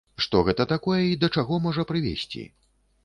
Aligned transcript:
Што 0.25 0.39
гэта 0.47 0.65
такое 0.71 0.97
і 1.09 1.19
да 1.25 1.29
чаго 1.35 1.59
можа 1.67 1.87
прывесці? 1.93 2.43